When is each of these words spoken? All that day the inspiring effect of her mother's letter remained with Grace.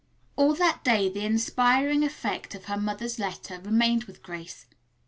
All 0.35 0.55
that 0.55 0.83
day 0.83 1.09
the 1.09 1.23
inspiring 1.23 2.03
effect 2.03 2.55
of 2.55 2.65
her 2.65 2.75
mother's 2.75 3.19
letter 3.19 3.59
remained 3.61 4.05
with 4.05 4.23
Grace. 4.23 4.65